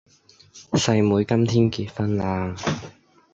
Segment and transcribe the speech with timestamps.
[0.71, 2.55] 細妹今日結婚啦！